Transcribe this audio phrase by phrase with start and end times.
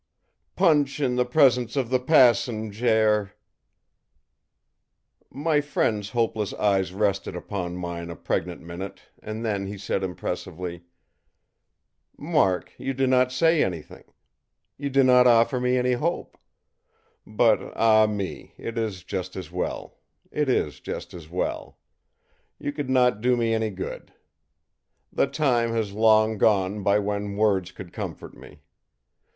[0.55, 3.33] PUNCH in the presence of the passenjare!î
[5.29, 10.85] My friend's hopeless eyes rested upon mine a pregnant minute, and then he said impressively:
[12.19, 14.05] ìMark, you do not say anything.
[14.75, 16.35] You do not offer me any hope.
[17.27, 19.99] But, ah me, it is just as well
[20.31, 21.77] it is just as well.
[22.57, 24.11] You could not do me any good.
[25.13, 28.61] The time has long gone by when words could comfort me.